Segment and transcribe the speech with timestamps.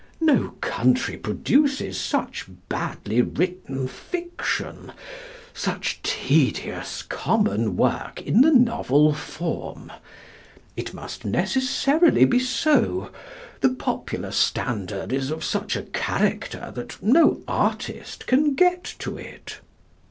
[0.19, 4.91] No country produces such badly written fiction,
[5.53, 9.91] such tedious, common work in the novel form....
[10.75, 13.11] It must necessarily be so.
[13.59, 19.59] The popular standard is of such a character that no artist can get to it.